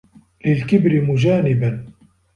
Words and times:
لِلْكِبْرِ 0.45 1.01
مُجَانِبًا 1.01 1.85